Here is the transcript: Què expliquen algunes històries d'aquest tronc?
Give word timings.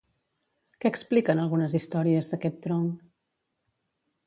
Què 0.85 0.91
expliquen 0.93 1.41
algunes 1.43 1.77
històries 1.81 2.31
d'aquest 2.33 2.59
tronc? 2.67 3.07